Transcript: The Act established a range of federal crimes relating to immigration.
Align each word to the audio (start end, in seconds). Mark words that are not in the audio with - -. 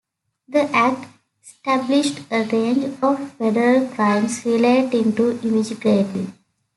The 0.47 0.63
Act 0.75 1.07
established 1.43 2.21
a 2.31 2.41
range 2.45 2.97
of 3.03 3.33
federal 3.33 3.87
crimes 3.89 4.43
relating 4.45 5.13
to 5.15 5.39
immigration. 5.47 6.33